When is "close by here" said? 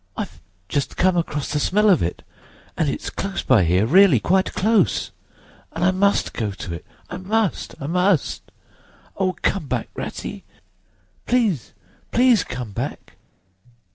3.11-3.85